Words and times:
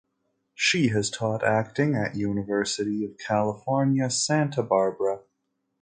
She 0.55 0.87
has 0.87 1.11
taught 1.11 1.43
acting 1.43 1.93
at 1.95 2.15
University 2.15 3.05
of 3.05 3.19
California, 3.19 4.09
Santa 4.09 4.63
Barbara. 4.63 5.19